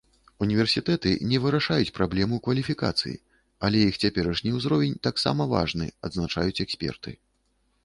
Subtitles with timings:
[0.43, 3.13] Універсітэты не вырашаюць праблему кваліфікацыі,
[3.69, 7.17] але іх цяперашні ўзровень таксама важны, адзначаюць эксперты.